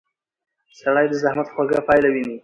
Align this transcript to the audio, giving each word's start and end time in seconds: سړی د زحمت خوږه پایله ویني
سړی 0.79 1.05
د 1.09 1.13
زحمت 1.23 1.47
خوږه 1.53 1.79
پایله 1.87 2.09
ویني 2.11 2.37